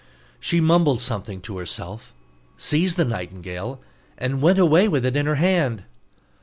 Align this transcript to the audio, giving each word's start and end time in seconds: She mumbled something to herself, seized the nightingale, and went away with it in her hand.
She 0.39 0.59
mumbled 0.59 0.99
something 0.99 1.41
to 1.41 1.59
herself, 1.59 2.11
seized 2.57 2.97
the 2.97 3.05
nightingale, 3.05 3.79
and 4.17 4.41
went 4.41 4.57
away 4.57 4.87
with 4.87 5.05
it 5.05 5.15
in 5.15 5.27
her 5.27 5.35
hand. 5.35 5.83